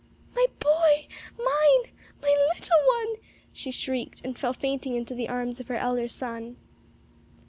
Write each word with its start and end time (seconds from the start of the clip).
"My 0.35 0.47
boy! 0.57 1.05
mine! 1.37 1.91
my 2.23 2.35
little 2.55 2.77
one!" 2.87 3.17
she 3.53 3.69
shrieked, 3.69 4.19
and 4.25 4.35
fell 4.35 4.51
fainting 4.51 4.95
into 4.95 5.13
the 5.13 5.29
arms 5.29 5.59
of 5.59 5.67
her 5.67 5.75
elder 5.77 6.07
son. 6.07 6.57